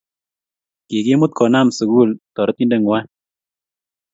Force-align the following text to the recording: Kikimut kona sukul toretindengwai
Kikimut 0.87 1.31
kona 1.37 1.59
sukul 1.77 2.09
toretindengwai 2.35 3.05